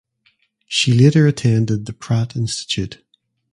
She 0.65 0.93
later 0.93 1.27
attended 1.27 1.85
the 1.85 1.93
Pratt 1.93 2.35
Institute. 2.35 3.03